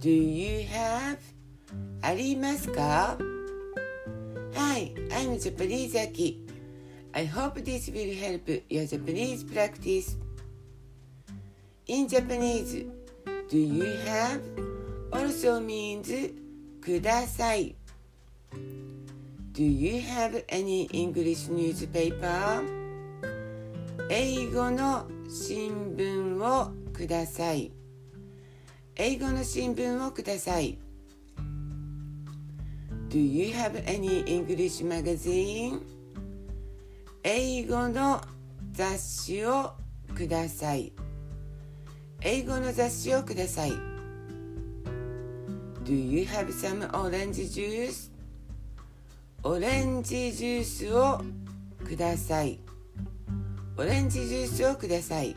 [0.00, 1.18] Do you have?
[2.02, 3.18] ありますか
[4.54, 6.38] Hi, I'm Japanese Aki.
[7.12, 10.16] I hope this will help your Japanese practice.
[11.86, 12.86] In Japanese,
[13.50, 14.40] do you have
[15.10, 16.32] also means
[16.80, 17.74] ください。
[19.52, 22.62] Do you have any English newspaper?
[24.10, 27.77] 英語の新聞をください。
[29.00, 30.76] 英語の新聞をください。
[33.08, 35.80] Do you have any English magazine?
[37.22, 38.20] 英語の
[38.72, 39.74] 雑誌を
[40.16, 40.92] ください。
[42.22, 43.70] 英語の雑誌をください。
[45.84, 48.10] Do you have some orange juice?
[49.44, 51.22] オレンジジュースを
[51.86, 52.58] ください。
[53.76, 55.36] オレンジジュースをください。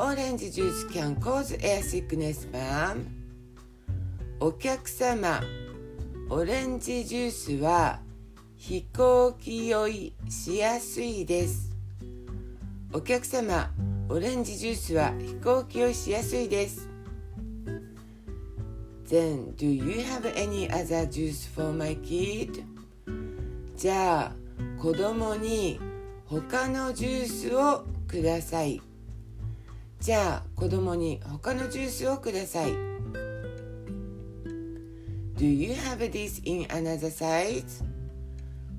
[0.00, 3.04] オレンジジュース can cause air sickness, ma'am.
[4.38, 5.40] お客様、
[6.30, 7.98] オレンジジュースは
[8.56, 11.72] 飛行機酔いしやすいです
[12.92, 13.70] お客様
[14.08, 16.88] オレンジジュースは飛行機酔いしやすいです
[19.08, 22.62] Then do you have any other juice for my kid?
[23.74, 24.32] じゃあ
[24.80, 25.80] 子供に
[26.26, 28.80] 他のジュースをください
[30.00, 32.70] じゃあ子供に他のジュースをください
[35.36, 37.84] Do you have this in another size?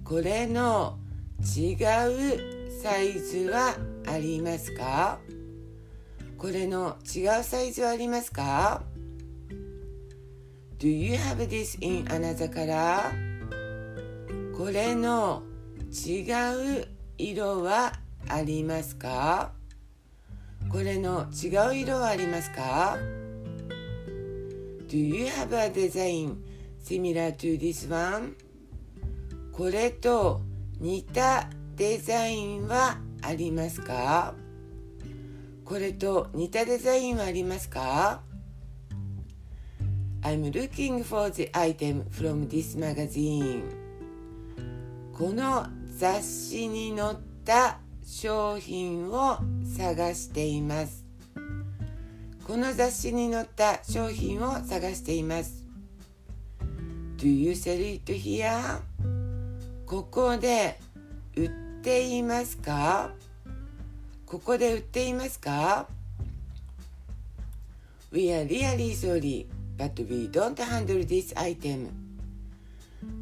[0.03, 0.97] これの
[1.39, 3.75] 違うサイズは
[4.07, 5.19] ありますか？
[6.37, 8.81] これの違うサイズはありますか
[10.79, 13.11] ？Do you have this in another color?
[14.57, 15.43] これの
[15.91, 16.23] 違
[16.81, 17.93] う色は
[18.27, 19.58] ありますか？
[20.69, 22.97] これの違う色はありますか
[24.87, 26.37] Do you have a design
[26.83, 28.35] similar to this one?
[29.51, 30.41] これと
[30.79, 34.33] 似たデザインはありますか
[35.65, 38.21] これと似たデザインはありますか
[40.21, 43.63] I'm looking for the item from this magazine
[45.13, 47.79] この雑誌に載った
[48.11, 49.37] 商品を
[49.77, 51.05] 探しています
[52.45, 55.63] この雑誌に載った商品を探しています
[57.17, 58.79] Do you sell it here?
[59.85, 60.79] ここで
[61.35, 61.49] 売っ
[61.83, 63.11] ていますか？
[64.25, 65.87] ここで売っていますか
[68.11, 69.45] ？We are really sorry,
[69.77, 71.89] but we don't handle this item.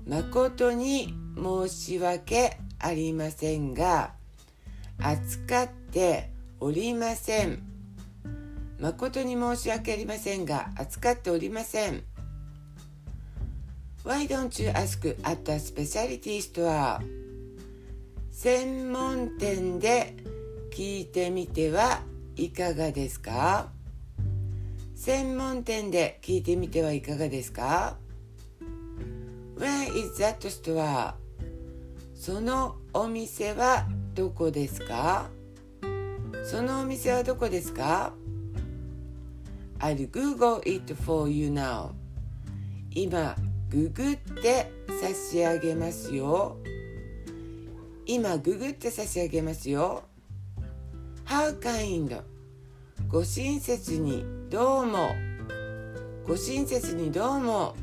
[0.08, 4.17] 誠に申し訳ありませんが、
[5.00, 7.62] 扱っておりません。
[8.80, 12.04] 誠に申し訳ありませんが、扱っておりません。
[14.04, 17.00] Why don't you ask at a specialty store?
[18.32, 20.16] 専門店で
[20.72, 22.02] 聞いてみては
[22.36, 23.72] いかがですか？
[24.96, 27.98] 専門店で聞いてみてはいかがですか
[29.58, 31.14] ？Where is that store?
[32.14, 35.30] そのお店はどこですか？
[36.44, 38.14] そのお店はどこですか
[39.78, 41.92] ?I'll Google it for you now.
[42.90, 43.36] 今
[43.70, 46.58] ググって差し上げますよ。
[48.08, 50.02] 今ググって差し上げますよ。
[51.24, 52.24] How kind?
[53.08, 55.12] ご親切にどうも。
[56.26, 57.76] ご親切にどうも。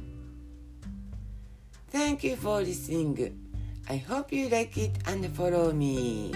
[1.92, 3.43] Thank you for listening.
[3.88, 6.32] I hope you like it and follow me